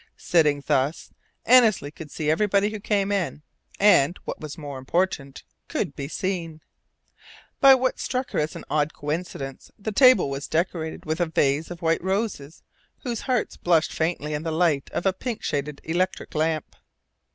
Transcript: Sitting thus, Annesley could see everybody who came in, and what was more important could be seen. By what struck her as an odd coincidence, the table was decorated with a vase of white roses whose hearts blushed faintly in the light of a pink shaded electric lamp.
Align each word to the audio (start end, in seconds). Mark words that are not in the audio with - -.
Sitting 0.17 0.63
thus, 0.65 1.11
Annesley 1.45 1.91
could 1.91 2.09
see 2.09 2.31
everybody 2.31 2.71
who 2.71 2.79
came 2.79 3.11
in, 3.11 3.43
and 3.79 4.17
what 4.25 4.39
was 4.41 4.57
more 4.57 4.79
important 4.79 5.43
could 5.67 5.95
be 5.95 6.07
seen. 6.07 6.61
By 7.59 7.75
what 7.75 7.99
struck 7.99 8.31
her 8.31 8.39
as 8.39 8.55
an 8.55 8.65
odd 8.67 8.95
coincidence, 8.95 9.69
the 9.77 9.91
table 9.91 10.27
was 10.31 10.47
decorated 10.47 11.05
with 11.05 11.19
a 11.21 11.27
vase 11.27 11.69
of 11.69 11.83
white 11.83 12.03
roses 12.03 12.63
whose 13.03 13.21
hearts 13.29 13.57
blushed 13.57 13.93
faintly 13.93 14.33
in 14.33 14.41
the 14.41 14.51
light 14.51 14.89
of 14.91 15.05
a 15.05 15.13
pink 15.13 15.43
shaded 15.43 15.79
electric 15.83 16.33
lamp. 16.33 16.75